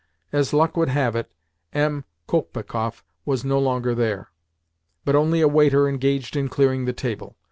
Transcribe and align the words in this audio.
As 0.31 0.51
luck 0.51 0.75
would 0.77 0.89
have 0.89 1.15
it, 1.15 1.31
M. 1.73 2.05
Kolpikoff 2.25 3.03
was 3.23 3.45
no 3.45 3.59
longer 3.59 3.93
there, 3.93 4.31
but 5.05 5.15
only 5.15 5.41
a 5.41 5.47
waiter 5.47 5.87
engaged 5.87 6.35
in 6.35 6.49
clearing 6.49 6.85
the 6.85 6.91
table. 6.93 7.37